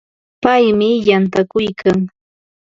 Paymi 0.41 0.89
yantakuykan. 1.09 1.99